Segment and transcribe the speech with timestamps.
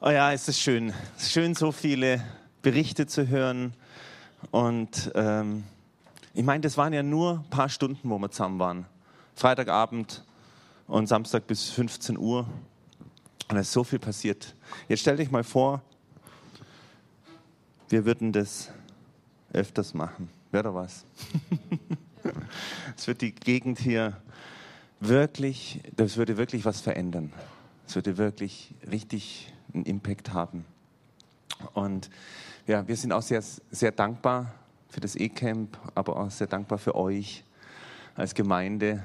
[0.00, 0.92] Oh ja, es ist schön.
[1.16, 2.24] Es ist schön, so viele
[2.62, 3.74] Berichte zu hören.
[4.52, 5.64] Und ähm,
[6.34, 8.86] ich meine, das waren ja nur ein paar Stunden, wo wir zusammen waren.
[9.34, 10.22] Freitagabend
[10.86, 12.46] und Samstag bis 15 Uhr.
[13.48, 14.54] Und es ist so viel passiert.
[14.88, 15.82] Jetzt stell dich mal vor,
[17.88, 18.70] wir würden das
[19.52, 20.28] öfters machen.
[20.52, 21.04] Wäre doch was.
[22.96, 24.16] Es wird die Gegend hier
[25.00, 27.32] wirklich, das würde wirklich was verändern.
[27.86, 30.64] Es würde wirklich richtig einen Impact haben.
[31.74, 32.10] Und
[32.66, 34.54] ja, wir sind auch sehr, sehr dankbar
[34.88, 37.44] für das E-Camp, aber auch sehr dankbar für euch
[38.14, 39.02] als Gemeinde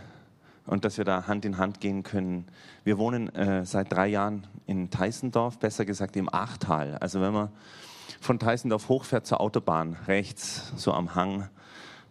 [0.66, 2.48] und dass wir da Hand in Hand gehen können.
[2.84, 6.98] Wir wohnen äh, seit drei Jahren in Teissendorf, besser gesagt im Achtal.
[7.00, 7.50] Also wenn man
[8.22, 11.50] von Teissendorf hochfährt zur Autobahn, rechts so am Hang,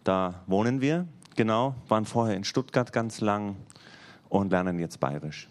[0.03, 1.07] da wohnen wir.
[1.35, 3.55] Genau, waren vorher in Stuttgart ganz lang
[4.29, 5.49] und lernen jetzt Bayerisch.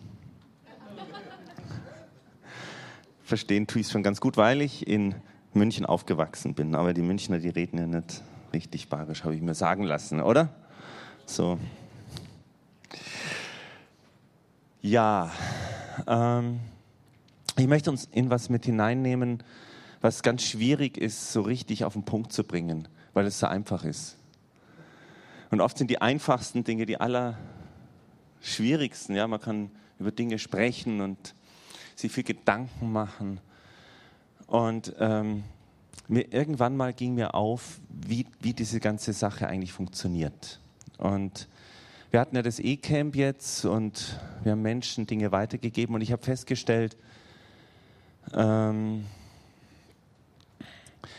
[3.32, 5.14] Verstehen tue ich es schon ganz gut, weil ich in
[5.54, 6.74] München aufgewachsen bin.
[6.74, 8.20] Aber die Münchner, die reden ja nicht
[8.52, 10.50] richtig Bayerisch, habe ich mir sagen lassen, oder?
[11.24, 11.58] So.
[14.82, 15.30] Ja,
[16.06, 16.60] ähm,
[17.56, 19.42] ich möchte uns in was mit hineinnehmen,
[20.02, 23.86] was ganz schwierig ist, so richtig auf den Punkt zu bringen, weil es so einfach
[23.86, 24.18] ist.
[25.50, 29.16] Und oft sind die einfachsten Dinge die allerschwierigsten.
[29.16, 31.34] Ja, man kann über Dinge sprechen und
[31.94, 33.40] sich viel Gedanken machen.
[34.46, 35.44] Und ähm,
[36.08, 40.60] mir, irgendwann mal ging mir auf, wie, wie diese ganze Sache eigentlich funktioniert.
[40.98, 41.48] Und
[42.10, 46.22] wir hatten ja das E-Camp jetzt und wir haben Menschen Dinge weitergegeben und ich habe
[46.22, 46.96] festgestellt,
[48.34, 49.06] ähm,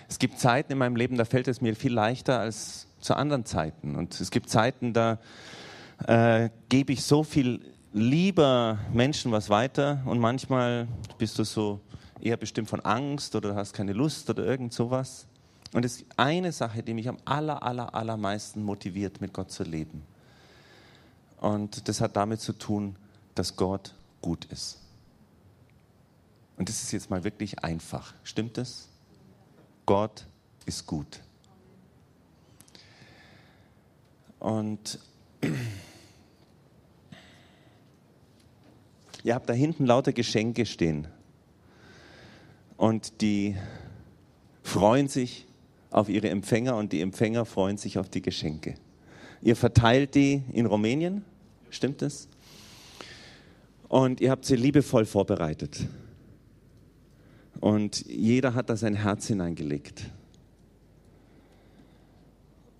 [0.08, 3.46] es gibt Zeiten in meinem Leben, da fällt es mir viel leichter als zu anderen
[3.46, 3.96] Zeiten.
[3.96, 5.18] Und es gibt Zeiten, da
[6.06, 7.62] äh, gebe ich so viel
[7.94, 11.80] lieber Menschen was weiter und manchmal bist du so
[12.20, 15.28] eher bestimmt von Angst oder hast keine Lust oder irgend sowas.
[15.74, 19.64] Und es ist eine Sache, die mich am aller, aller, allermeisten motiviert, mit Gott zu
[19.64, 20.04] leben.
[21.40, 22.96] Und das hat damit zu tun,
[23.36, 24.80] dass Gott gut ist.
[26.58, 28.14] Und das ist jetzt mal wirklich einfach.
[28.24, 28.90] Stimmt es?
[29.86, 30.26] Gott
[30.66, 31.20] ist gut.
[34.40, 35.00] Und
[39.24, 41.08] ihr habt da hinten lauter Geschenke stehen.
[42.78, 43.56] Und die
[44.64, 45.48] freuen sich
[45.90, 48.76] auf ihre Empfänger und die Empfänger freuen sich auf die Geschenke.
[49.42, 51.24] Ihr verteilt die in Rumänien,
[51.70, 52.28] stimmt es?
[53.88, 55.86] Und ihr habt sie liebevoll vorbereitet.
[57.60, 60.10] Und jeder hat da sein Herz hineingelegt.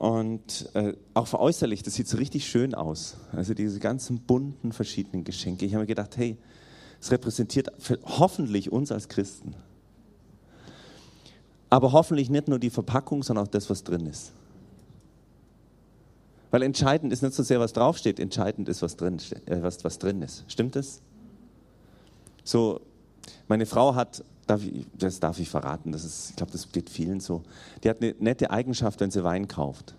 [0.04, 3.16] Und äh, auch veräußerlich, das sieht so richtig schön aus.
[3.32, 5.66] Also diese ganzen bunten verschiedenen Geschenke.
[5.66, 6.36] Ich habe mir gedacht, hey,
[7.00, 7.70] es repräsentiert
[8.04, 9.56] hoffentlich uns als Christen.
[11.70, 14.34] Aber hoffentlich nicht nur die Verpackung, sondern auch das, was drin ist.
[16.52, 20.00] Weil entscheidend ist nicht so sehr, was draufsteht, entscheidend ist, was drin, äh, was, was
[20.00, 20.44] drin ist.
[20.50, 21.02] Stimmt das?
[22.44, 22.82] So,
[23.48, 26.90] meine Frau hat darf ich, das darf ich verraten, das ist, ich glaube, das geht
[26.90, 27.44] vielen so.
[27.84, 29.96] Die hat eine nette Eigenschaft, wenn sie Wein kauft.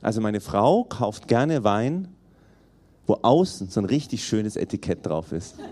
[0.00, 2.08] Also meine Frau kauft gerne Wein,
[3.06, 5.56] wo außen so ein richtig schönes Etikett drauf ist.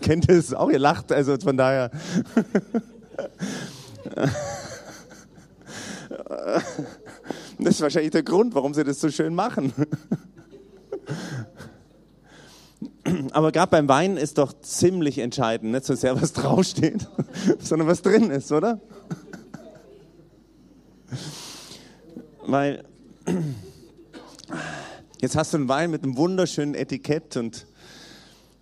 [0.00, 0.70] Kennt ihr es auch?
[0.70, 1.90] Ihr lacht, also von daher.
[7.58, 9.72] Das ist wahrscheinlich der Grund, warum sie das so schön machen.
[13.34, 17.08] Aber gerade beim Wein ist doch ziemlich entscheidend, nicht so sehr, was draufsteht,
[17.58, 18.80] sondern was drin ist, oder?
[22.46, 22.84] Weil
[25.20, 27.66] jetzt hast du einen Wein mit einem wunderschönen Etikett und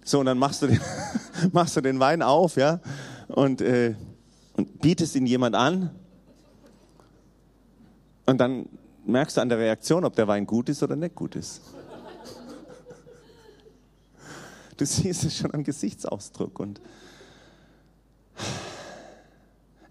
[0.04, 0.80] so, und dann machst du den,
[1.52, 2.80] machst du den Wein auf, ja,
[3.28, 3.94] und, äh,
[4.54, 5.90] und bietest ihn jemand an.
[8.24, 8.70] Und dann
[9.04, 11.60] merkst du an der Reaktion, ob der Wein gut ist oder nicht gut ist.
[14.76, 16.80] Du siehst es schon am Gesichtsausdruck und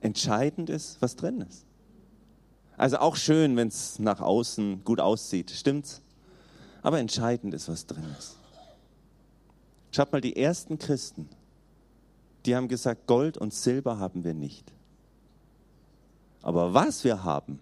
[0.02, 1.66] entscheidend ist, was drin ist.
[2.78, 6.02] Also auch schön, wenn es nach außen gut aussieht, stimmt's?
[6.82, 8.38] Aber entscheidend ist, was drin ist.
[9.92, 11.30] Schaut mal, die ersten Christen,
[12.46, 14.74] die haben gesagt, Gold und Silber haben wir nicht.
[16.42, 17.60] Aber was wir haben,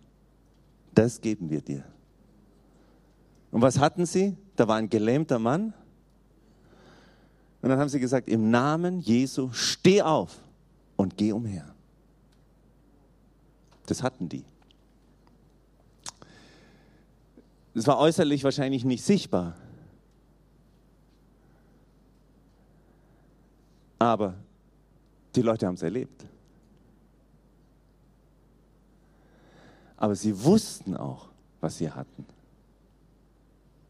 [0.95, 1.83] das geben wir dir.
[3.51, 4.37] Und was hatten sie?
[4.55, 5.73] Da war ein gelähmter Mann
[7.61, 10.39] und dann haben sie gesagt, im Namen Jesu, steh auf
[10.95, 11.73] und geh umher.
[13.85, 14.45] Das hatten die.
[17.73, 19.55] Es war äußerlich wahrscheinlich nicht sichtbar.
[23.97, 24.35] Aber
[25.35, 26.25] die Leute haben es erlebt.
[29.97, 31.27] Aber sie wussten auch,
[31.59, 32.25] was sie hatten.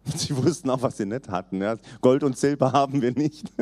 [0.15, 1.61] Sie wussten auch, was sie nicht hatten.
[1.61, 1.77] Ja.
[2.01, 3.51] Gold und Silber haben wir nicht.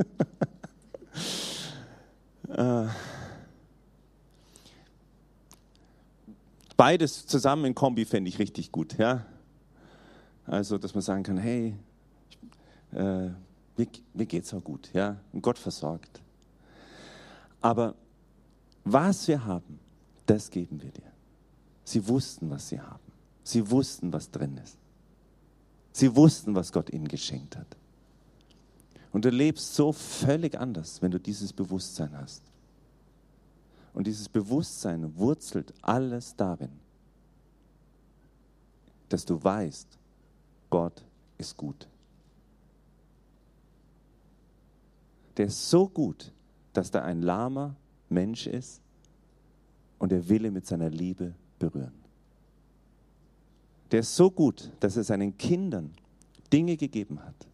[2.50, 2.86] Äh.
[6.78, 8.98] Beides zusammen in Kombi fände ich richtig gut.
[8.98, 9.26] Ja?
[10.46, 11.76] Also, dass man sagen kann, hey,
[12.94, 13.28] äh,
[13.76, 14.90] mir, mir geht es auch gut.
[14.94, 15.18] Ja?
[15.34, 16.22] Und Gott versorgt.
[17.60, 17.96] Aber
[18.86, 19.80] was wir haben,
[20.26, 21.12] das geben wir dir.
[21.84, 23.12] Sie wussten, was sie haben.
[23.44, 24.78] Sie wussten, was drin ist.
[25.98, 27.76] Sie wussten, was Gott ihnen geschenkt hat.
[29.12, 32.44] Und du lebst so völlig anders, wenn du dieses Bewusstsein hast.
[33.96, 36.70] Und dieses Bewusstsein wurzelt alles darin,
[39.10, 39.88] dass du weißt,
[40.70, 41.04] Gott
[41.40, 41.88] ist gut.
[45.36, 46.32] Der ist so gut,
[46.74, 47.76] dass da ein lahmer
[48.08, 48.82] Mensch ist
[49.98, 52.07] und er will ihn mit seiner Liebe berühren
[53.92, 55.94] der ist so gut, dass er seinen Kindern
[56.52, 57.48] Dinge gegeben hat.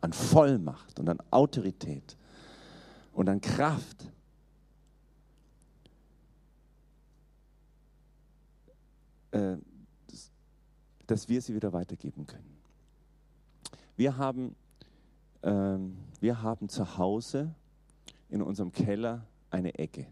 [0.00, 2.16] An Vollmacht und an Autorität
[3.12, 4.10] und an Kraft.
[9.30, 9.56] Äh,
[11.06, 12.56] dass wir sie wieder weitergeben können.
[13.96, 14.56] Wir haben,
[15.42, 17.54] ähm, wir haben zu Hause
[18.28, 20.06] in unserem Keller eine Ecke.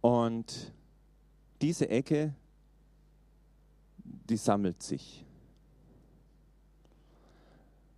[0.00, 0.72] Und
[1.60, 2.34] diese Ecke,
[4.04, 5.24] die sammelt sich.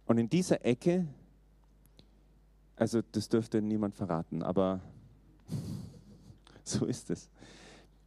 [0.06, 1.06] Und in dieser Ecke,
[2.76, 4.80] also das dürfte niemand verraten, aber
[6.64, 7.28] so ist es.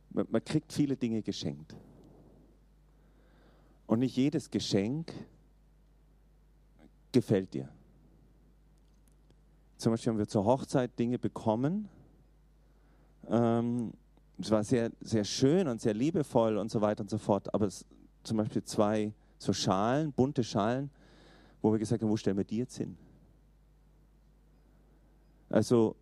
[0.09, 1.75] Man, man kriegt viele Dinge geschenkt.
[3.87, 5.13] Und nicht jedes Geschenk
[7.11, 7.69] gefällt dir.
[9.77, 11.89] Zum Beispiel haben wir zur Hochzeit Dinge bekommen,
[13.27, 13.93] ähm,
[14.39, 17.53] es war sehr, sehr schön und sehr liebevoll und so weiter und so fort.
[17.53, 17.85] Aber es,
[18.23, 20.89] zum Beispiel zwei so Schalen, bunte Schalen,
[21.61, 22.97] wo wir gesagt haben, wo stellen wir die jetzt hin?
[25.49, 25.95] Also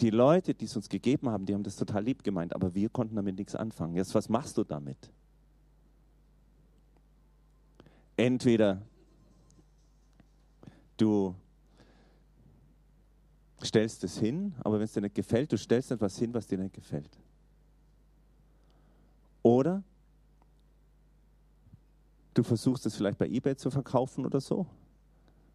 [0.00, 2.88] die Leute, die es uns gegeben haben, die haben das total lieb gemeint, aber wir
[2.88, 3.94] konnten damit nichts anfangen.
[3.94, 5.12] Jetzt, was machst du damit?
[8.16, 8.82] Entweder
[10.96, 11.34] du
[13.62, 16.58] stellst es hin, aber wenn es dir nicht gefällt, du stellst etwas hin, was dir
[16.58, 17.21] nicht gefällt.
[19.42, 19.82] Oder
[22.34, 24.66] du versuchst es vielleicht bei eBay zu verkaufen oder so.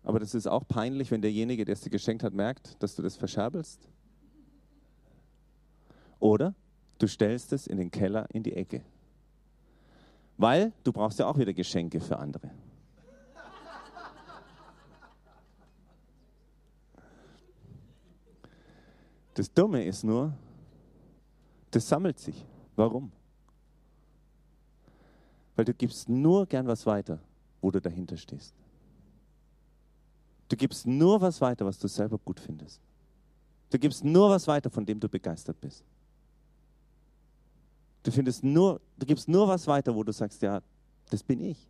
[0.04, 3.01] Aber das ist auch peinlich, wenn derjenige, der es dir geschenkt hat, merkt, dass du
[3.01, 3.89] das verscherbelst.
[6.19, 6.56] Oder
[6.98, 8.84] du stellst es in den Keller in die Ecke.
[10.38, 12.51] Weil du brauchst ja auch wieder Geschenke für andere.
[19.34, 20.34] Das Dumme ist nur,
[21.69, 22.44] das sammelt sich.
[22.75, 23.12] Warum?
[25.57, 27.19] Weil du gibst nur gern was weiter,
[27.62, 28.54] wo du dahinter stehst.
[30.48, 32.80] Du gibst nur was weiter, was du selber gut findest.
[33.71, 35.83] Du gibst nur was weiter, von dem du begeistert bist.
[38.04, 40.62] Du findest nur, du gibst nur was weiter, wo du sagst, ja,
[41.10, 41.67] das bin ich.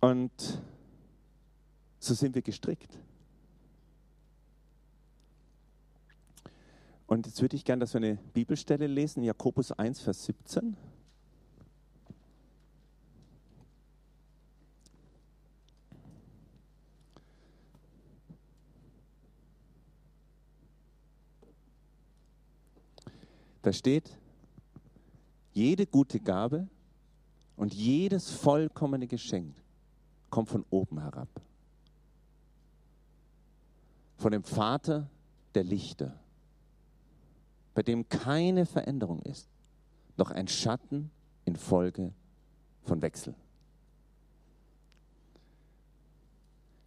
[0.00, 0.32] Und
[2.00, 2.98] so sind wir gestrickt.
[7.08, 10.76] Und jetzt würde ich gerne, dass wir eine Bibelstelle lesen, Jakobus 1, Vers 17.
[23.62, 24.18] Da steht,
[25.52, 26.68] jede gute Gabe
[27.56, 29.56] und jedes vollkommene Geschenk
[30.28, 31.28] kommt von oben herab.
[34.18, 35.08] Von dem Vater
[35.54, 36.20] der Lichter
[37.78, 39.48] bei dem keine Veränderung ist,
[40.16, 41.12] noch ein Schatten
[41.44, 42.12] infolge
[42.82, 43.36] von Wechsel.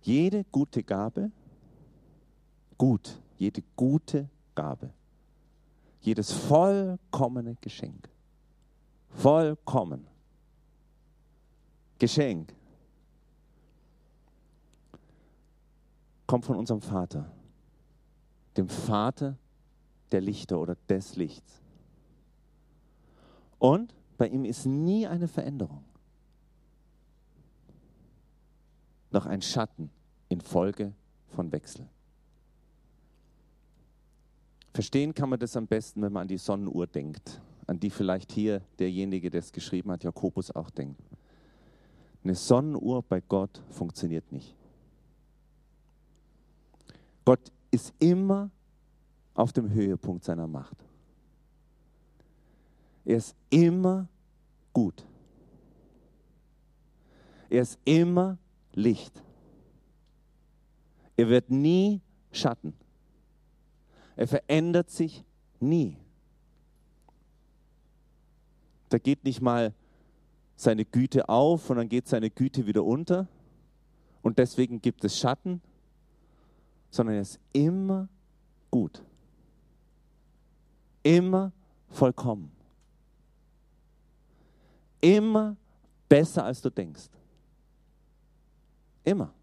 [0.01, 1.31] Jede gute Gabe,
[2.77, 4.91] gut, jede gute Gabe,
[6.01, 8.09] jedes vollkommene Geschenk,
[9.11, 10.05] vollkommen,
[11.99, 12.53] Geschenk,
[16.27, 17.31] kommt von unserem Vater,
[18.57, 19.37] dem Vater
[20.11, 21.61] der Lichter oder des Lichts.
[23.59, 25.83] Und bei ihm ist nie eine Veränderung.
[29.11, 29.89] Noch ein Schatten
[30.29, 30.93] infolge
[31.29, 31.87] von Wechsel.
[34.73, 37.41] Verstehen kann man das am besten, wenn man an die Sonnenuhr denkt.
[37.67, 41.01] an die vielleicht hier derjenige, der es geschrieben hat, Jakobus auch denkt.
[42.23, 44.55] Eine Sonnenuhr bei Gott funktioniert nicht.
[47.23, 48.49] Gott ist immer
[49.33, 50.77] auf dem Höhepunkt seiner Macht.
[53.05, 54.07] Er ist immer
[54.73, 55.05] gut.
[57.49, 58.37] Er ist immer
[58.73, 59.21] Licht.
[61.17, 62.73] Er wird nie Schatten.
[64.15, 65.25] Er verändert sich
[65.59, 65.97] nie.
[68.89, 69.73] Da geht nicht mal
[70.55, 73.27] seine Güte auf und dann geht seine Güte wieder unter
[74.21, 75.61] und deswegen gibt es Schatten,
[76.89, 78.07] sondern er ist immer
[78.69, 79.01] gut.
[81.03, 81.51] Immer
[81.89, 82.51] vollkommen.
[84.99, 85.55] Immer
[86.07, 87.09] besser, als du denkst.
[89.03, 89.33] Immer.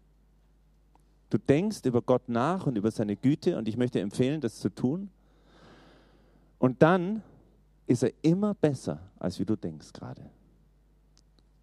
[1.29, 4.69] Du denkst über Gott nach und über seine Güte und ich möchte empfehlen, das zu
[4.69, 5.09] tun.
[6.57, 7.21] Und dann
[7.85, 10.29] ist er immer besser, als wie du denkst gerade.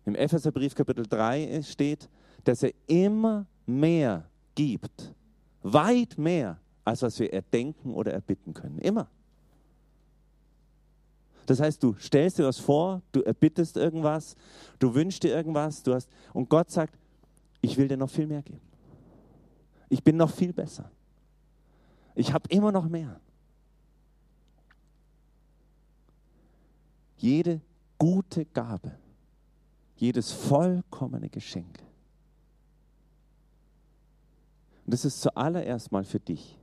[0.05, 2.09] Im Epheserbrief Kapitel 3 steht,
[2.45, 5.13] dass er immer mehr gibt,
[5.63, 8.79] weit mehr, als was wir erdenken oder erbitten können.
[8.79, 9.09] Immer.
[11.47, 14.37] Das heißt, du stellst dir was vor, du erbittest irgendwas,
[14.79, 16.99] du wünschst dir irgendwas, du hast und Gott sagt,
[17.61, 18.61] ich will dir noch viel mehr geben.
[19.89, 20.91] Ich bin noch viel besser.
[22.15, 23.21] Ich habe immer noch mehr.
[27.19, 27.61] Jede
[27.99, 28.99] gute Gabe,
[29.97, 31.83] jedes vollkommene Geschenk.
[34.85, 36.59] Und das ist zuallererst mal für dich.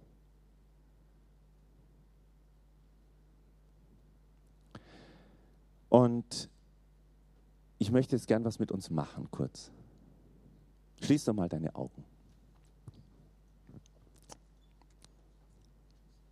[5.93, 6.49] Und
[7.77, 9.69] ich möchte jetzt gern was mit uns machen, kurz.
[11.03, 12.03] Schließ doch mal deine Augen.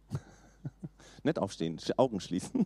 [1.24, 2.66] Nicht aufstehen, Augen schließen.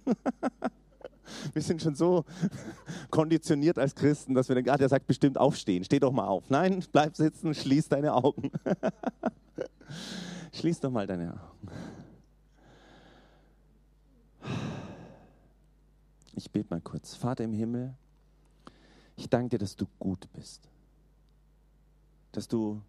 [1.54, 2.24] Wir sind schon so
[3.10, 6.50] konditioniert als Christen, dass wir denken, ah, der sagt bestimmt aufstehen, steh doch mal auf.
[6.50, 8.52] Nein, bleib sitzen, schließ deine Augen.
[10.54, 11.68] schließ doch mal deine Augen.
[16.36, 17.16] Ich bete mal kurz.
[17.16, 17.96] Vater im Himmel,
[19.16, 20.70] ich danke dir, dass du gut bist.
[22.34, 22.82] Dass du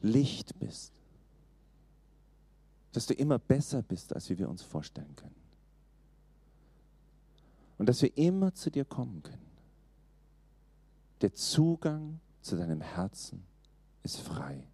[0.00, 0.92] Licht bist.
[2.92, 5.34] Dass du immer besser bist, als wir uns vorstellen können.
[7.78, 9.46] Und dass wir immer zu dir kommen können.
[11.20, 13.44] Der Zugang zu deinem Herzen
[14.02, 14.66] ist frei.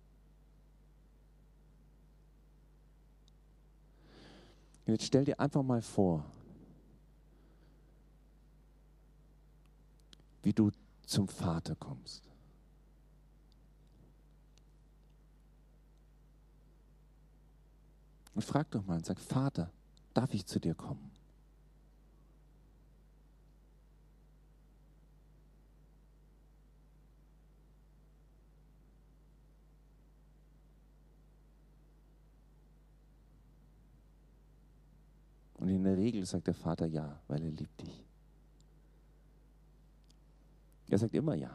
[4.86, 6.24] Und jetzt stell dir einfach mal vor,
[10.42, 10.70] wie du
[11.06, 12.22] zum Vater kommst.
[18.34, 19.70] Und frag doch mal und sag, Vater,
[20.14, 21.10] darf ich zu dir kommen?
[35.54, 38.11] Und in der Regel sagt der Vater ja, weil er liebt dich.
[40.92, 41.50] Er sagt immer ja.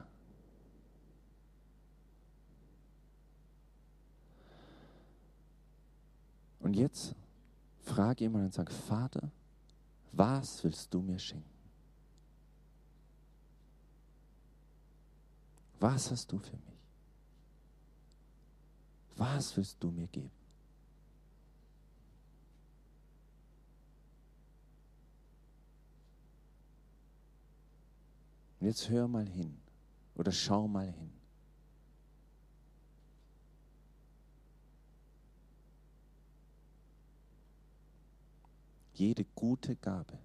[6.59, 7.13] Und jetzt
[7.81, 9.31] frage jemand und sag, Vater,
[10.11, 11.47] was willst du mir schenken?
[15.79, 16.81] Was hast du für mich?
[19.17, 20.46] Was willst du mir geben?
[28.59, 29.57] Und jetzt hör mal hin
[30.15, 31.11] oder schau mal hin.
[38.93, 40.17] Jede gute Gabe,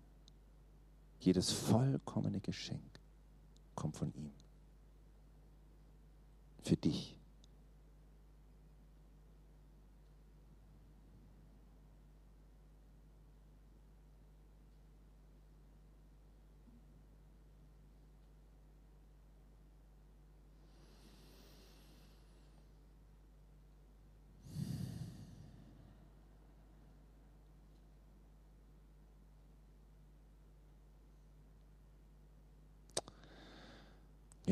[1.21, 3.01] jedes vollkommene Geschenk
[3.75, 4.33] kommt von ihm.
[6.63, 7.22] Für dich.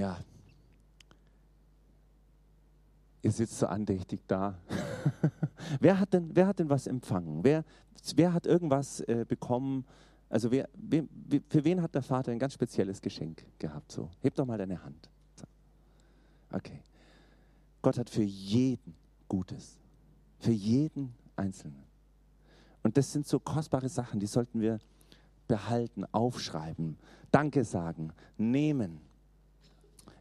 [0.00, 0.19] Ja.
[3.21, 4.59] Ihr sitzt so andächtig da.
[5.80, 7.45] wer, hat denn, wer hat denn was empfangen?
[7.45, 7.64] Wer,
[8.16, 9.85] wer hat irgendwas äh, bekommen?
[10.30, 11.04] Also wer, wer,
[11.50, 13.92] für wen hat der Vater ein ganz spezielles Geschenk gehabt?
[13.92, 15.11] So, heb doch mal deine Hand.
[16.50, 16.83] Okay.
[17.83, 18.95] Gott hat für jeden
[19.28, 19.78] Gutes.
[20.38, 21.85] Für jeden Einzelnen.
[22.83, 24.78] Und das sind so kostbare Sachen, die sollten wir
[25.47, 26.97] behalten, aufschreiben,
[27.30, 29.10] Danke sagen, nehmen.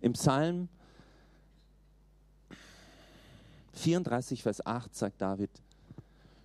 [0.02, 0.70] Im Psalm
[3.74, 5.50] 34, Vers 8 sagt David,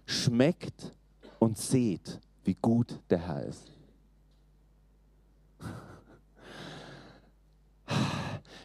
[0.07, 0.93] schmeckt
[1.39, 3.71] und seht, wie gut der Herr ist.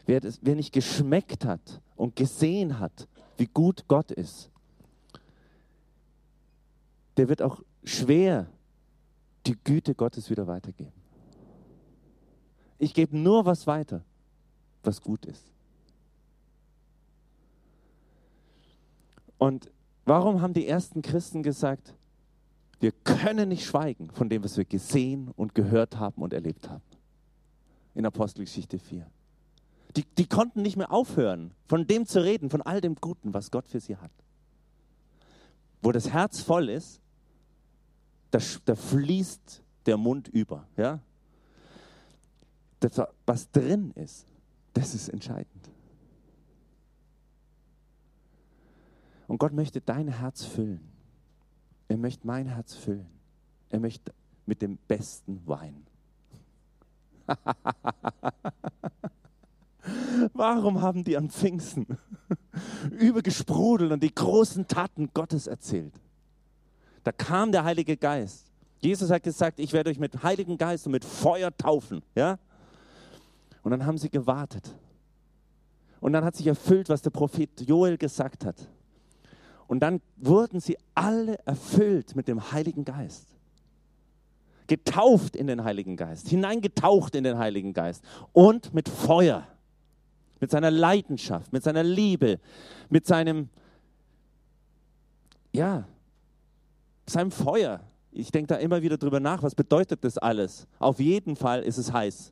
[0.06, 3.08] Wer, das, wer nicht geschmeckt hat und gesehen hat,
[3.38, 4.50] wie gut Gott ist,
[7.18, 8.48] der wird auch schwer
[9.46, 10.94] die Güte Gottes wieder weitergeben.
[12.78, 14.04] Ich gebe nur was weiter,
[14.84, 15.52] was gut ist.
[19.38, 19.72] Und
[20.06, 21.96] warum haben die ersten Christen gesagt,
[22.80, 26.84] wir können nicht schweigen von dem, was wir gesehen und gehört haben und erlebt haben?
[27.96, 29.10] In Apostelgeschichte 4.
[29.96, 33.50] Die, die konnten nicht mehr aufhören, von dem zu reden, von all dem Guten, was
[33.50, 34.12] Gott für sie hat.
[35.82, 37.02] Wo das Herz voll ist,
[38.32, 40.68] da, da fließt der Mund über.
[40.78, 41.00] Ja?
[42.80, 44.26] Das, was drin ist,
[44.74, 45.70] das ist entscheidend.
[49.28, 50.82] Und Gott möchte dein Herz füllen.
[51.88, 53.08] Er möchte mein Herz füllen.
[53.70, 54.14] Er möchte
[54.46, 55.86] mit dem besten Wein.
[60.34, 61.86] Warum haben die am Pfingsten
[62.92, 65.94] übergesprudelt und die großen Taten Gottes erzählt?
[67.04, 68.52] Da kam der Heilige Geist.
[68.80, 72.02] Jesus hat gesagt, ich werde euch mit Heiligen Geist und mit Feuer taufen.
[72.16, 72.40] Ja?
[73.64, 74.76] Und dann haben sie gewartet.
[76.00, 78.56] Und dann hat sich erfüllt, was der Prophet Joel gesagt hat.
[79.68, 83.28] Und dann wurden sie alle erfüllt mit dem Heiligen Geist.
[84.68, 89.48] Getauft in den Heiligen Geist, hineingetaucht in den Heiligen Geist und mit Feuer,
[90.40, 92.40] mit seiner Leidenschaft, mit seiner Liebe,
[92.90, 93.50] mit seinem,
[95.52, 95.86] ja,
[97.08, 97.82] seinem Feuer.
[98.12, 100.68] Ich denke da immer wieder drüber nach, was bedeutet das alles?
[100.80, 102.32] Auf jeden Fall ist es heiß.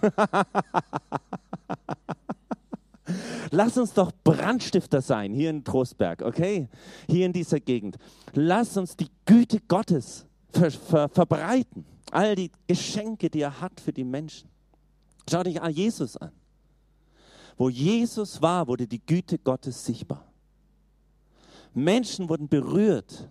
[3.50, 6.68] Lass uns doch Brandstifter sein hier in Trostberg, okay?
[7.08, 7.98] Hier in dieser Gegend.
[8.32, 11.84] Lass uns die Güte Gottes ver ver verbreiten.
[12.10, 14.48] All die Geschenke, die er hat für die Menschen.
[15.28, 16.32] Schau dich an Jesus an.
[17.56, 20.26] Wo Jesus war, wurde die Güte Gottes sichtbar.
[21.74, 23.28] Menschen wurden berührt.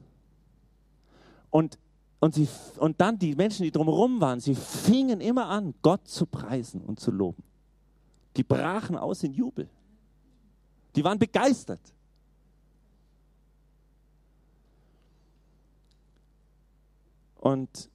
[1.49, 1.77] Und,
[2.21, 6.27] und, sie, und dann die Menschen, die drumherum waren, sie fingen immer an, Gott zu
[6.27, 7.43] preisen und zu loben.
[8.37, 9.67] Die brachen aus in Jubel.
[10.95, 11.81] Die waren begeistert.
[17.37, 17.89] Und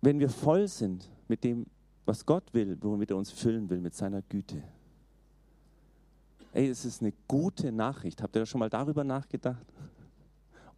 [0.00, 1.66] wenn wir voll sind mit dem,
[2.06, 4.62] was Gott will, womit er uns füllen will, mit seiner Güte.
[6.52, 8.22] Ey, es ist eine gute Nachricht.
[8.22, 9.66] Habt ihr schon mal darüber nachgedacht?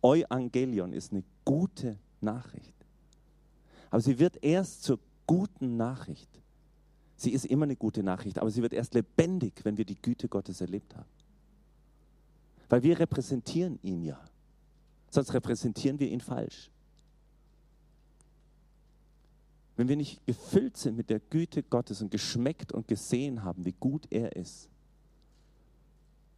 [0.03, 2.75] Euangelion ist eine gute Nachricht.
[3.91, 6.43] Aber sie wird erst zur guten Nachricht,
[7.23, 10.29] Sie ist immer eine gute Nachricht, aber sie wird erst lebendig, wenn wir die Güte
[10.29, 11.09] Gottes erlebt haben.
[12.69, 14.21] Weil wir repräsentieren ihn ja.
[15.09, 16.69] Sonst repräsentieren wir ihn falsch.
[19.77, 23.77] Wenn wir nicht gefüllt sind mit der Güte Gottes und geschmeckt und gesehen haben, wie
[23.79, 24.69] gut er ist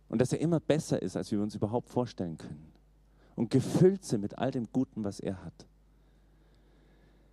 [0.08, 2.72] und dass er immer besser ist, als wir uns überhaupt vorstellen können
[3.36, 5.66] und gefüllt sind mit all dem Guten, was er hat,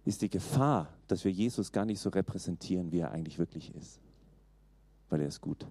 [0.05, 3.99] ist die Gefahr, dass wir Jesus gar nicht so repräsentieren, wie er eigentlich wirklich ist.
[5.09, 5.67] Weil er ist gut.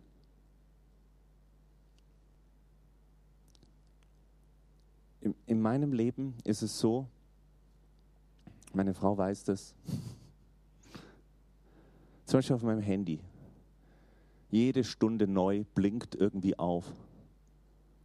[5.20, 7.06] In, in meinem Leben ist es so,
[8.72, 9.74] meine Frau weiß das,
[12.24, 13.20] zum Beispiel auf meinem Handy,
[14.50, 16.84] jede Stunde neu blinkt irgendwie auf,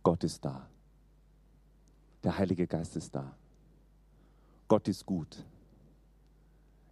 [0.04, 0.68] Gott ist da.
[2.24, 3.36] Der Heilige Geist ist da.
[4.68, 5.44] Gott ist gut.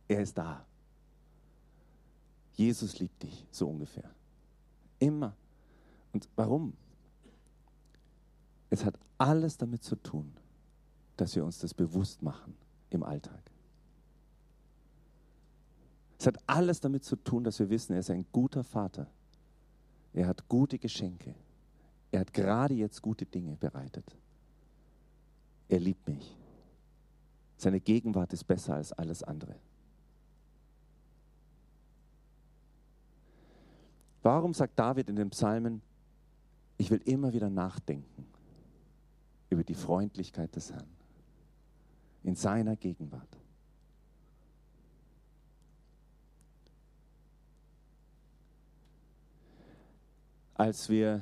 [0.07, 0.65] Er ist da.
[2.53, 4.09] Jesus liebt dich, so ungefähr.
[4.99, 5.35] Immer.
[6.11, 6.73] Und warum?
[8.69, 10.31] Es hat alles damit zu tun,
[11.17, 12.55] dass wir uns das bewusst machen
[12.89, 13.41] im Alltag.
[16.19, 19.07] Es hat alles damit zu tun, dass wir wissen, er ist ein guter Vater.
[20.13, 21.33] Er hat gute Geschenke.
[22.11, 24.15] Er hat gerade jetzt gute Dinge bereitet.
[25.67, 26.37] Er liebt mich.
[27.57, 29.55] Seine Gegenwart ist besser als alles andere.
[34.21, 35.81] Warum sagt David in den Psalmen,
[36.77, 38.25] ich will immer wieder nachdenken
[39.49, 40.87] über die Freundlichkeit des Herrn
[42.23, 43.42] in seiner Gegenwart?
[50.55, 51.21] Als wir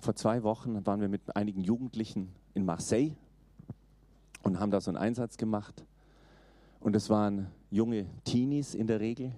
[0.00, 3.12] vor zwei Wochen waren wir mit einigen Jugendlichen in Marseille
[4.42, 5.84] und haben da so einen Einsatz gemacht.
[6.80, 9.32] Und es waren junge Teenies in der Regel.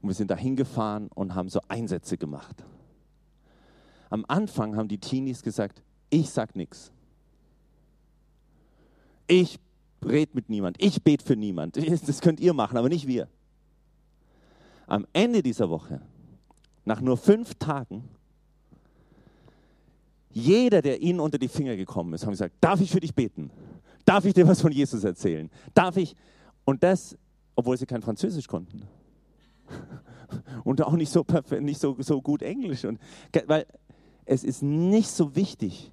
[0.00, 2.64] Und wir sind da hingefahren und haben so Einsätze gemacht.
[4.08, 6.90] Am Anfang haben die Teenies gesagt, ich sag nichts.
[9.26, 9.58] Ich
[10.04, 11.76] rede mit niemand, ich bete für niemand.
[12.06, 13.28] Das könnt ihr machen, aber nicht wir.
[14.86, 16.00] Am Ende dieser Woche,
[16.90, 18.02] nach nur fünf Tagen,
[20.32, 23.52] jeder, der ihnen unter die Finger gekommen ist, haben gesagt, darf ich für dich beten?
[24.04, 25.48] Darf ich dir was von Jesus erzählen?
[25.72, 26.16] Darf ich?
[26.64, 27.16] Und das,
[27.54, 28.82] obwohl sie kein Französisch konnten.
[30.64, 31.24] Und auch nicht so,
[31.60, 32.84] nicht so, so gut Englisch.
[32.84, 32.98] Und,
[33.46, 33.66] weil
[34.24, 35.92] es ist nicht so wichtig,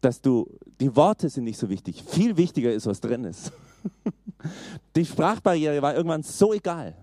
[0.00, 0.48] dass du,
[0.80, 2.02] die Worte sind nicht so wichtig.
[2.02, 3.52] Viel wichtiger ist, was drin ist.
[4.96, 6.94] Die Sprachbarriere war irgendwann so egal.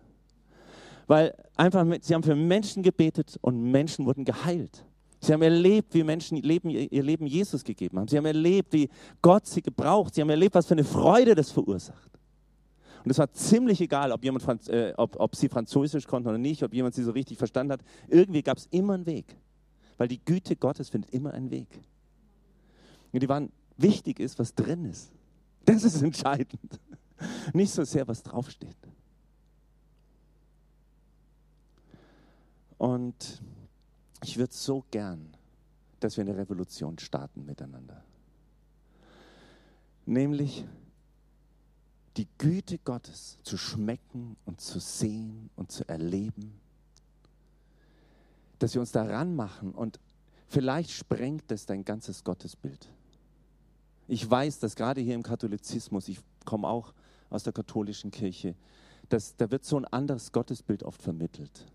[1.08, 4.86] Weil einfach, sie haben für Menschen gebetet und Menschen wurden geheilt.
[5.20, 8.08] Sie haben erlebt, wie Menschen ihr Leben Jesus gegeben haben.
[8.10, 8.90] Sie haben erlebt, wie
[9.22, 10.16] Gott sie gebraucht.
[10.16, 12.12] Sie haben erlebt, was für eine Freude das verursacht.
[13.04, 16.64] Und es war ziemlich egal, ob, jemand, äh, ob, ob sie Französisch konnten oder nicht,
[16.64, 17.82] ob jemand sie so richtig verstanden hat.
[18.08, 19.38] Irgendwie gab es immer einen Weg.
[19.98, 21.68] Weil die Güte Gottes findet immer einen Weg.
[23.12, 25.12] Und die waren, wichtig ist, was drin ist.
[25.66, 26.80] Das ist entscheidend.
[27.54, 28.76] Nicht so sehr, was draufsteht.
[32.84, 33.42] Und
[34.26, 35.38] ich würde so gern,
[36.02, 38.04] dass wir eine Revolution starten miteinander.
[40.06, 40.66] Nämlich
[42.18, 46.60] die Güte Gottes zu schmecken und zu sehen und zu erleben.
[48.60, 50.02] Dass wir uns daran machen und
[50.50, 52.90] vielleicht sprengt es dein ganzes Gottesbild.
[54.10, 56.94] Ich weiß, dass gerade hier im Katholizismus, ich komme auch
[57.30, 58.56] aus der katholischen Kirche,
[59.08, 61.66] dass, da wird so ein anderes Gottesbild oft vermittelt.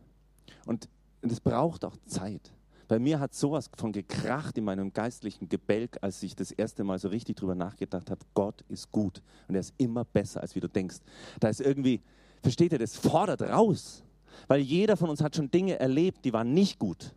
[0.67, 0.91] Und
[1.23, 2.53] es braucht auch Zeit.
[2.87, 6.99] Bei mir hat sowas von gekracht in meinem geistlichen Gebälk, als ich das erste Mal
[6.99, 10.61] so richtig drüber nachgedacht habe, Gott ist gut und er ist immer besser, als wie
[10.61, 10.97] du denkst.
[11.39, 12.01] Da ist irgendwie,
[12.43, 14.03] versteht ihr, das fordert raus.
[14.47, 17.13] Weil jeder von uns hat schon Dinge erlebt, die waren nicht gut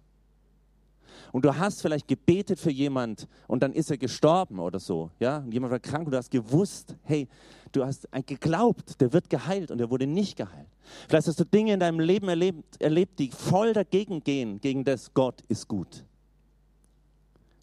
[1.32, 5.38] und du hast vielleicht gebetet für jemand und dann ist er gestorben oder so, ja,
[5.38, 7.28] und jemand war krank und du hast gewusst, hey,
[7.72, 10.68] du hast geglaubt, der wird geheilt und er wurde nicht geheilt.
[11.08, 15.14] Vielleicht hast du Dinge in deinem Leben erlebt, erlebt die voll dagegen gehen, gegen das
[15.14, 16.04] Gott ist gut.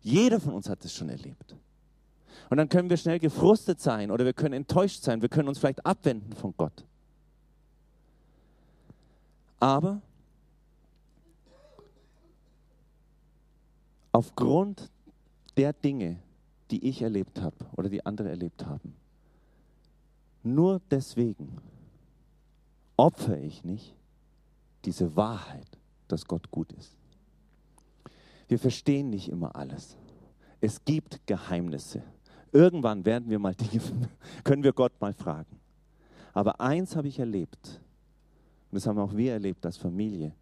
[0.01, 1.57] Jeder von uns hat es schon erlebt.
[2.51, 5.59] Und dann können wir schnell gefrustet sein oder wir können enttäuscht sein, wir können uns
[5.59, 6.85] vielleicht abwenden von Gott.
[9.61, 10.01] Aber
[14.13, 14.91] aufgrund
[15.57, 16.19] der Dinge,
[16.71, 18.95] die ich erlebt habe oder die andere erlebt haben,
[20.43, 21.59] nur deswegen
[22.97, 23.95] opfere ich nicht
[24.85, 26.97] diese Wahrheit, dass Gott gut ist.
[28.49, 29.97] Wir verstehen nicht immer alles.
[30.61, 32.03] Es gibt Geheimnisse.
[32.53, 33.83] Irgendwann werden wir mal Dinge,
[34.45, 35.61] können wir Gott mal fragen.
[36.33, 37.81] Aber eins habe ich erlebt,
[38.71, 40.33] und das haben auch wir erlebt als Familie,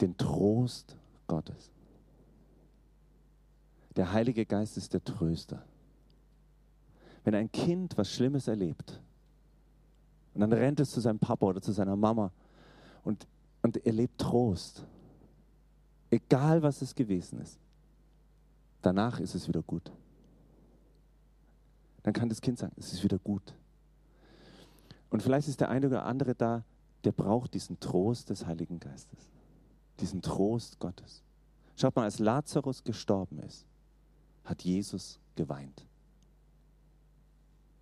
[0.00, 0.96] den Trost
[1.26, 1.70] Gottes.
[3.96, 5.62] Der Heilige Geist ist der Tröster.
[7.24, 9.00] Wenn ein Kind was Schlimmes erlebt
[10.34, 12.30] und dann rennt es zu seinem Papa oder zu seiner Mama
[13.04, 13.26] und,
[13.62, 14.84] und erlebt Trost,
[16.10, 17.58] egal was es gewesen ist,
[18.82, 19.92] danach ist es wieder gut.
[22.02, 23.54] Dann kann das Kind sagen, es ist wieder gut.
[25.10, 26.64] Und vielleicht ist der eine oder andere da,
[27.04, 29.30] der braucht diesen Trost des Heiligen Geistes
[30.00, 31.22] diesen Trost Gottes.
[31.76, 33.64] Schaut mal, als Lazarus gestorben ist,
[34.44, 35.84] hat Jesus geweint.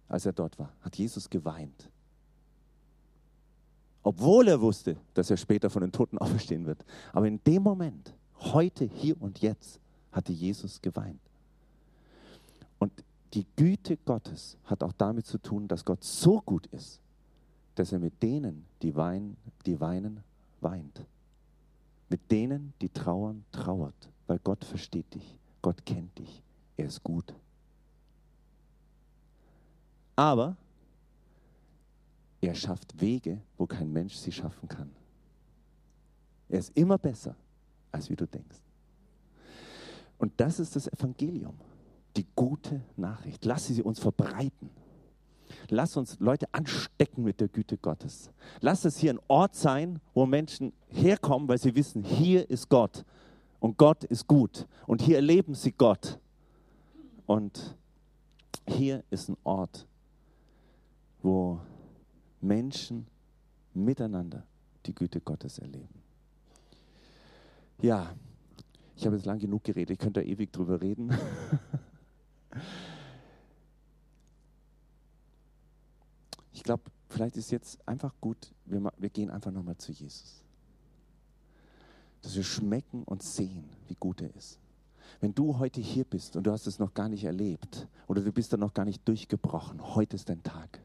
[0.09, 1.90] Als er dort war, hat Jesus geweint.
[4.03, 6.85] Obwohl er wusste, dass er später von den Toten auferstehen wird.
[7.12, 9.81] Aber in dem Moment, heute, hier und jetzt,
[10.12, 11.21] hatte Jesus geweint.
[12.79, 12.92] Und
[13.35, 17.01] die Güte Gottes hat auch damit zu tun, dass Gott so gut ist,
[17.75, 20.25] dass er mit denen, die weinen, die weinen,
[20.61, 21.05] weint.
[22.09, 26.42] Mit denen, die trauern, trauert, weil Gott versteht dich, Gott kennt dich,
[26.77, 27.35] er ist gut.
[30.18, 30.57] Aber
[32.40, 34.90] er schafft Wege, wo kein Mensch sie schaffen kann.
[36.48, 37.37] Er ist immer besser,
[37.92, 38.57] als wie du denkst.
[40.18, 41.54] Und das ist das Evangelium,
[42.16, 43.44] die gute Nachricht.
[43.44, 44.70] Lass sie uns verbreiten.
[45.68, 48.33] Lass uns Leute anstecken mit der Güte Gottes.
[48.61, 53.04] Lass es hier ein Ort sein, wo Menschen herkommen, weil sie wissen, hier ist Gott
[53.61, 56.18] und Gott ist gut und hier erleben sie Gott.
[57.24, 57.76] Und
[58.66, 59.87] hier ist ein Ort,
[61.22, 61.61] wo
[62.40, 63.07] Menschen
[63.74, 64.46] miteinander
[64.87, 66.02] die Güte Gottes erleben.
[67.81, 68.14] Ja,
[68.96, 71.12] ich habe jetzt lang genug geredet, ich könnte da ewig drüber reden.
[76.52, 80.42] ich glaube, vielleicht ist jetzt einfach gut, wir, wir gehen einfach nochmal zu Jesus.
[82.22, 84.59] Dass wir schmecken und sehen, wie gut er ist.
[85.20, 88.33] Wenn du heute hier bist und du hast es noch gar nicht erlebt oder du
[88.33, 90.81] bist da noch gar nicht durchgebrochen, heute ist dein Tag.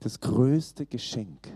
[0.00, 1.52] Das größte Geschenk,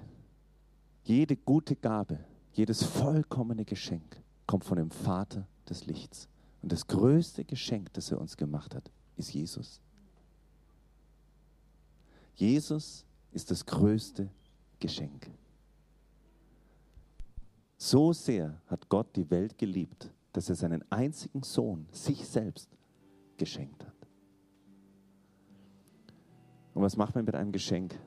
[1.03, 2.21] jede gute Gabe,
[2.53, 6.29] jedes vollkommene Geschenk kommt von dem Vater des Lichts.
[6.61, 9.81] Und das größte Geschenk, das er uns gemacht hat, ist Jesus.
[12.35, 14.29] Jesus ist das größte
[14.79, 15.31] Geschenk.
[17.77, 22.69] So sehr hat Gott die Welt geliebt, dass er seinen einzigen Sohn, sich selbst,
[23.37, 23.95] geschenkt hat.
[26.75, 27.99] Und was macht man mit einem Geschenk?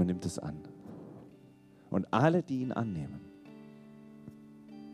[0.00, 0.56] Man nimmt es an.
[1.90, 3.20] Und alle, die ihn annehmen,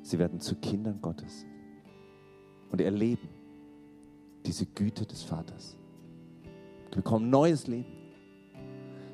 [0.02, 1.46] sie werden zu Kindern Gottes
[2.72, 3.28] und erleben
[4.44, 5.78] diese Güte des Vaters.
[6.90, 7.92] Wir bekommen neues Leben.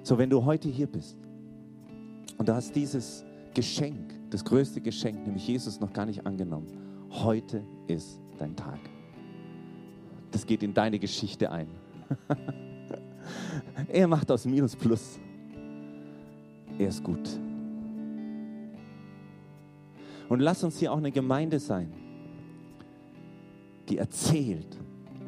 [0.03, 1.19] So, wenn du heute hier bist
[2.39, 6.69] und du hast dieses Geschenk, das größte Geschenk, nämlich Jesus, noch gar nicht angenommen,
[7.11, 8.81] heute ist dein Tag.
[10.31, 11.69] Das geht in deine Geschichte ein.
[13.89, 15.21] er macht aus Minus Plus.
[16.83, 17.39] Er ist gut.
[20.29, 21.93] Und lass uns hier auch eine Gemeinde sein,
[23.89, 24.77] die erzählt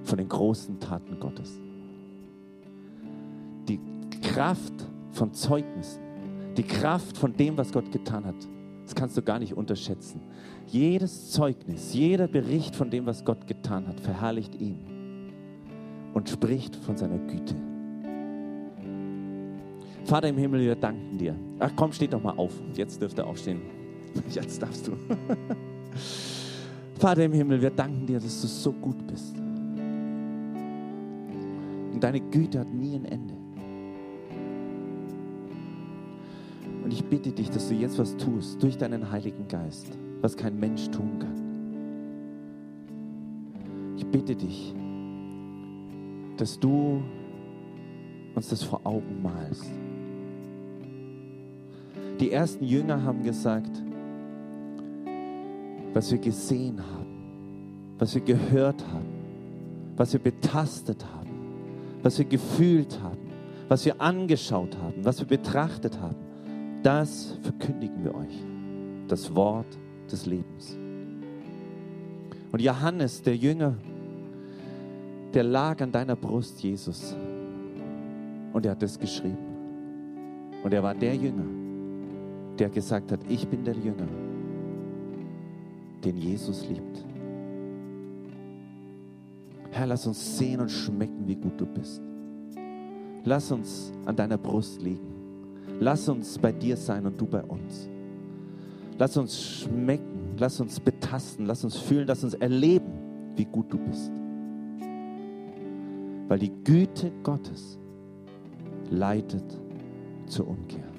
[0.03, 1.61] von den großen Taten Gottes.
[3.69, 3.79] Die
[4.21, 4.75] Kraft
[5.13, 6.03] von Zeugnissen,
[6.57, 8.49] die Kraft von dem, was Gott getan hat,
[8.83, 10.23] das kannst du gar nicht unterschätzen.
[10.67, 15.31] Jedes Zeugnis, jeder Bericht von dem, was Gott getan hat, verherrlicht ihn
[16.15, 17.55] und spricht von seiner Güte.
[20.05, 21.35] Vater im Himmel, wir danken dir.
[21.59, 22.53] Ach komm, steh doch mal auf.
[22.75, 23.63] Jetzt dürft ihr aufstehen.
[24.31, 24.93] Jetzt darfst du.
[26.99, 29.35] Vater im Himmel, wir danken dir, dass du so gut bist.
[31.93, 33.35] Und deine Güte hat nie ein Ende.
[36.85, 40.61] Und ich bitte dich, dass du jetzt was tust durch deinen Heiligen Geist, was kein
[40.61, 41.41] Mensch tun kann.
[43.97, 44.75] Ich bitte dich,
[46.37, 47.03] dass du
[48.35, 49.71] uns das vor Augen malst.
[52.21, 53.83] Die ersten Jünger haben gesagt,
[55.93, 59.09] was wir gesehen haben, was wir gehört haben,
[59.97, 61.31] was wir betastet haben,
[62.03, 63.19] was wir gefühlt haben,
[63.69, 66.17] was wir angeschaut haben, was wir betrachtet haben,
[66.83, 68.45] das verkündigen wir euch.
[69.09, 69.67] Das Wort
[70.11, 70.77] des Lebens.
[72.53, 73.75] Und Johannes, der Jünger,
[75.33, 77.17] der lag an deiner Brust, Jesus.
[78.53, 79.37] Und er hat das geschrieben.
[80.63, 81.45] Und er war der Jünger,
[82.59, 84.09] der gesagt hat, ich bin der Jünger,
[86.05, 87.05] den Jesus liebt.
[89.71, 92.01] Herr, lass uns sehen und schmecken, wie gut du bist.
[93.25, 95.15] Lass uns an deiner Brust liegen.
[95.81, 97.89] Lass uns bei dir sein und du bei uns.
[98.99, 102.93] Lass uns schmecken, lass uns betasten, lass uns fühlen, lass uns erleben,
[103.35, 104.13] wie gut du bist.
[106.29, 107.79] Weil die Güte Gottes
[108.91, 109.61] leitet
[110.27, 110.94] zur Umkehr.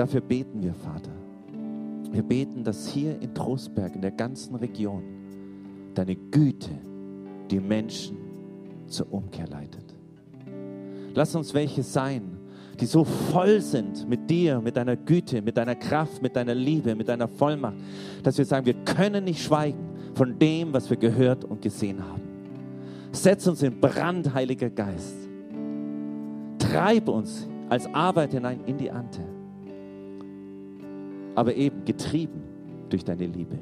[0.00, 1.10] Dafür beten wir, Vater.
[2.10, 5.02] Wir beten, dass hier in Trostberg, in der ganzen Region,
[5.92, 6.70] deine Güte
[7.50, 8.16] die Menschen
[8.86, 9.94] zur Umkehr leitet.
[11.14, 12.22] Lass uns welche sein,
[12.80, 16.94] die so voll sind mit dir, mit deiner Güte, mit deiner Kraft, mit deiner Liebe,
[16.94, 17.76] mit deiner Vollmacht,
[18.22, 22.22] dass wir sagen, wir können nicht schweigen von dem, was wir gehört und gesehen haben.
[23.12, 25.28] Setz uns in Brand, Heiliger Geist.
[26.58, 29.39] Treib uns als Arbeit hinein in die Ante
[31.34, 32.42] aber eben getrieben
[32.88, 33.58] durch deine Liebe.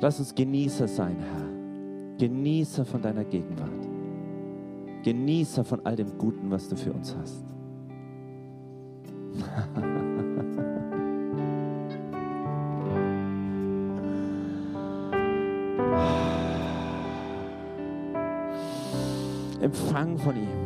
[0.00, 1.48] Lass uns Genießer sein, Herr.
[2.18, 3.88] Genießer von deiner Gegenwart.
[5.02, 7.44] Genießer von all dem Guten, was du für uns hast.
[19.60, 20.57] Empfang von ihm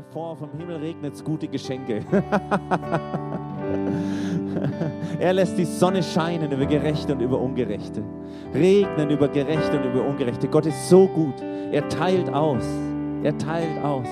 [0.00, 2.04] mal vor, vom Himmel regnet es gute Geschenke.
[5.18, 8.02] er lässt die Sonne scheinen über Gerechte und über Ungerechte.
[8.54, 10.48] Regnen über Gerechte und über Ungerechte.
[10.48, 11.34] Gott ist so gut.
[11.72, 12.64] Er teilt aus.
[13.22, 14.06] Er teilt aus.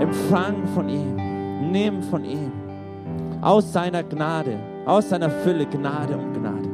[0.00, 1.70] Empfang von ihm.
[1.70, 2.52] Nimm von ihm.
[3.42, 6.68] Aus seiner Gnade, aus seiner Fülle Gnade und Gnade.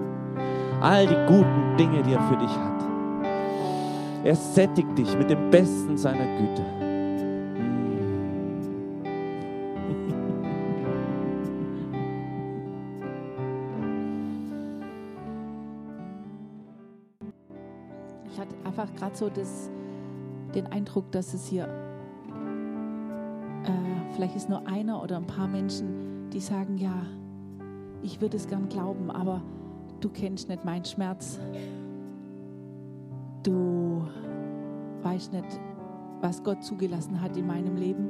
[0.81, 2.85] All die guten Dinge, die er für dich hat.
[4.25, 6.84] Er sättigt dich mit dem Besten seiner Güte.
[19.14, 19.70] Gerade so das,
[20.55, 21.64] den Eindruck, dass es hier
[23.64, 26.94] äh, vielleicht ist nur einer oder ein paar Menschen, die sagen, ja,
[28.03, 29.40] ich würde es gern glauben, aber
[30.00, 31.38] du kennst nicht meinen Schmerz.
[33.42, 34.05] Du
[35.03, 35.61] weißt nicht,
[36.20, 38.09] was Gott zugelassen hat in meinem Leben.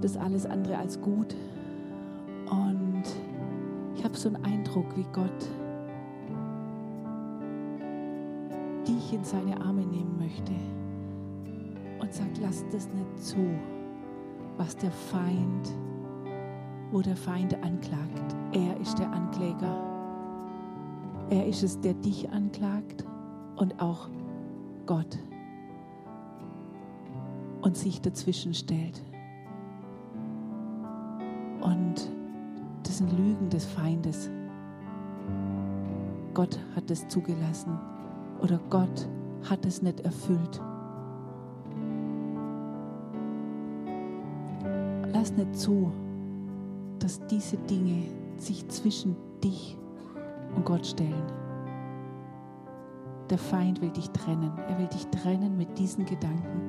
[0.00, 1.34] Das alles andere als gut.
[2.50, 3.04] Und
[3.96, 5.48] ich habe so einen Eindruck, wie Gott
[9.06, 10.52] dich in seine Arme nehmen möchte
[12.00, 13.36] und sagt, lass das nicht zu,
[14.56, 15.70] was der Feind,
[16.90, 18.34] wo der Feind anklagt.
[18.52, 19.76] Er ist der Ankläger.
[21.30, 23.04] Er ist es, der dich anklagt
[23.56, 24.08] und auch
[24.86, 25.18] Gott
[27.62, 29.02] und sich dazwischen stellt.
[31.60, 32.10] Und
[32.82, 34.30] das sind Lügen des Feindes.
[36.34, 37.78] Gott hat es zugelassen
[38.42, 39.08] oder Gott
[39.48, 40.60] hat es nicht erfüllt.
[45.12, 45.90] Lass nicht zu,
[46.98, 48.04] dass diese Dinge
[48.36, 49.78] sich zwischen dich
[50.54, 51.22] und Gott stellen.
[53.30, 54.52] Der Feind will dich trennen.
[54.68, 56.60] Er will dich trennen mit diesen Gedanken.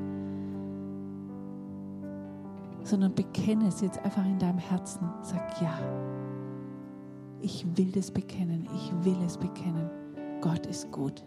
[2.83, 5.07] Sondern bekenne es jetzt einfach in deinem Herzen.
[5.21, 5.77] Sag ja.
[7.41, 8.67] Ich will das bekennen.
[8.75, 9.89] Ich will es bekennen.
[10.41, 11.23] Gott ist gut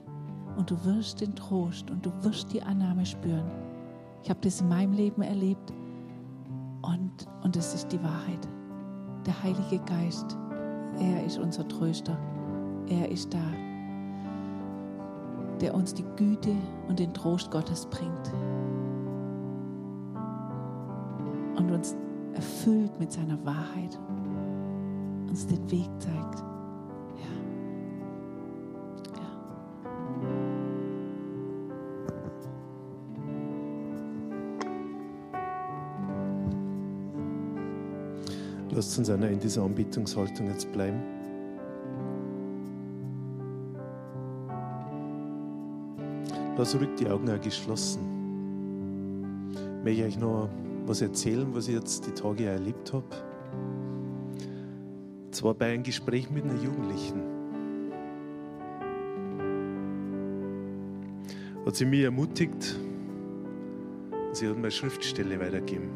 [0.57, 3.51] und du wirst den Trost und du wirst die Annahme spüren.
[4.23, 5.73] Ich habe das in meinem Leben erlebt
[6.83, 8.49] und, und das ist die Wahrheit.
[9.27, 10.37] Der Heilige Geist,
[10.99, 12.19] er ist unser Tröster.
[12.89, 13.43] Er ist da,
[15.61, 16.55] der uns die Güte
[16.89, 18.33] und den Trost Gottes bringt
[21.57, 21.97] und uns
[22.35, 23.99] erfüllt mit seiner Wahrheit,
[25.29, 26.50] uns den Weg zeigt.
[38.81, 41.03] Lasst uns einer in dieser Anbetungshaltung jetzt bleiben.
[46.57, 48.01] Lass ruhig die Augen auch geschlossen.
[49.53, 50.49] Ich möchte euch noch
[50.87, 53.05] was erzählen, was ich jetzt die Tage erlebt habe.
[55.31, 57.21] Zwar bei einem Gespräch mit einer Jugendlichen.
[61.67, 62.79] Hat sie mich ermutigt
[64.11, 65.91] und sie hat mir eine Schriftstelle weitergegeben.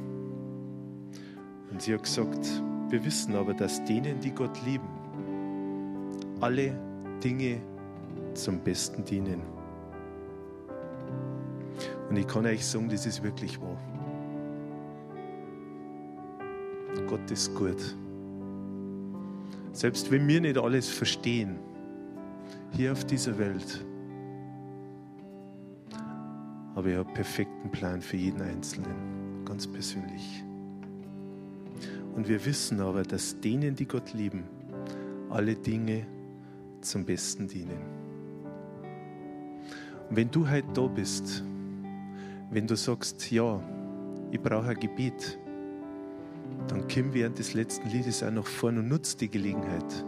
[1.70, 2.62] Und sie hat gesagt,
[2.94, 4.86] wir wissen aber, dass denen, die Gott lieben,
[6.40, 6.78] alle
[7.24, 7.60] Dinge
[8.34, 9.42] zum Besten dienen.
[12.08, 13.80] Und ich kann euch sagen, das ist wirklich wahr.
[17.08, 17.96] Gott ist gut.
[19.72, 21.58] Selbst wenn wir nicht alles verstehen,
[22.76, 23.84] hier auf dieser Welt,
[26.76, 30.44] aber ich habe einen perfekten Plan für jeden Einzelnen, ganz persönlich.
[32.14, 34.44] Und wir wissen aber, dass denen, die Gott lieben,
[35.30, 36.06] alle Dinge
[36.80, 37.78] zum Besten dienen.
[40.08, 41.42] Und wenn du heute da bist,
[42.50, 43.60] wenn du sagst, ja,
[44.30, 45.38] ich brauche ein Gebet,
[46.68, 50.04] dann komm während des letzten Liedes auch nach vorne und nutz die Gelegenheit.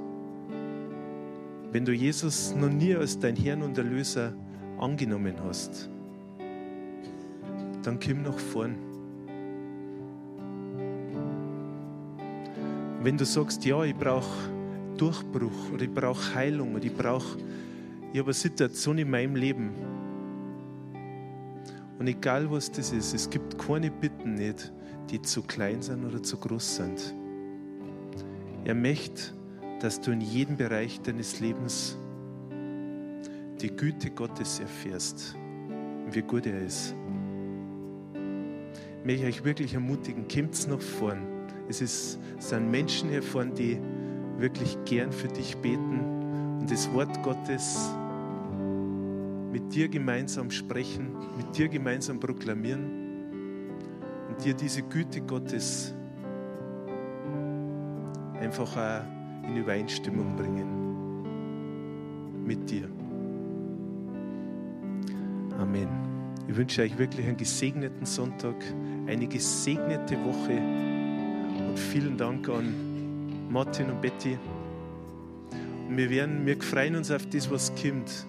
[1.73, 4.33] Wenn du Jesus noch nie als dein Herrn und Erlöser
[4.79, 5.90] angenommen hast,
[7.83, 8.86] dann komm nach vorn.
[13.07, 14.51] Wenn du sagst, ja, ich brauche
[14.97, 17.38] Durchbruch oder ich brauche Heilung oder ich brauche,
[18.12, 19.71] ich habe eine Situation in meinem Leben.
[22.01, 24.73] Und egal was das ist, es gibt keine Bitten nicht,
[25.09, 27.14] die zu klein sind oder zu groß sind.
[28.65, 29.35] Er möchte,
[29.79, 31.96] dass du in jedem Bereich deines Lebens
[33.63, 35.37] die Güte Gottes erfährst
[36.07, 36.92] und wie gut er ist.
[38.98, 41.36] Ich möchte euch wirklich ermutigen, kommt nach vorn.
[41.69, 43.79] Es ist, sind Menschen hier vorne, die
[44.38, 47.90] wirklich gern für dich beten und das Wort Gottes
[49.50, 53.06] mit dir gemeinsam sprechen, mit dir gemeinsam proklamieren
[54.29, 55.94] und dir diese Güte Gottes
[58.40, 60.77] einfach auch in Übereinstimmung bringen
[62.44, 62.88] mit dir.
[65.58, 65.88] Amen.
[66.48, 68.54] Ich wünsche euch wirklich einen gesegneten Sonntag,
[69.06, 70.60] eine gesegnete Woche
[71.79, 74.38] vielen Dank an Martin und Betty.
[75.88, 78.27] Und wir, werden, wir freuen uns auf das, was kommt.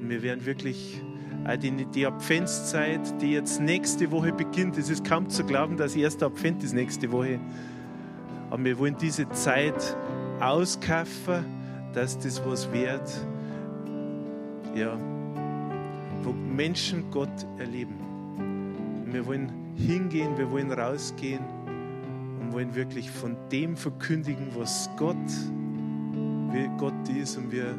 [0.00, 1.00] Und wir werden wirklich
[1.46, 5.96] auch die, die Adventszeit, die jetzt nächste Woche beginnt, es ist kaum zu glauben, dass
[5.96, 7.40] erster Advent ist nächste Woche.
[8.50, 9.96] Aber wir wollen diese Zeit
[10.40, 11.44] auskaufen,
[11.92, 13.10] dass das was wert.
[14.74, 14.96] Ja,
[16.22, 17.96] wo Menschen Gott erleben.
[19.04, 21.59] Und wir wollen hingehen, wir wollen rausgehen
[22.50, 25.16] und wollen wirklich von dem verkündigen, was Gott,
[26.52, 27.74] wie Gott ist und wir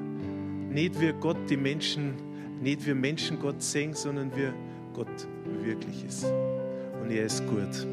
[0.69, 2.13] nicht wir Gott die Menschen,
[2.61, 4.53] nicht wir Menschen Gott sehen, sondern wir
[4.93, 5.28] Gott
[5.61, 6.24] wirklich ist.
[6.24, 7.86] Und er ist gut.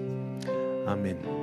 [0.87, 1.38] Amen.